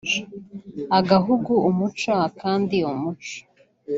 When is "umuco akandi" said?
1.69-2.77